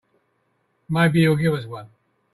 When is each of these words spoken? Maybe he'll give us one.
Maybe 0.89 1.19
he'll 1.21 1.35
give 1.35 1.53
us 1.53 1.67
one. 1.67 1.91